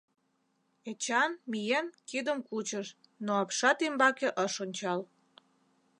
Эчан, 0.89 1.31
миен, 1.51 1.87
кидым 2.09 2.39
кучыш, 2.49 2.87
но 3.25 3.31
апшат 3.41 3.77
ӱмбаке 3.87 4.29
ыш 4.45 4.53
ончал. 4.63 4.99